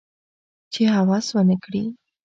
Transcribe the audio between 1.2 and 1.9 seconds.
ونه کړي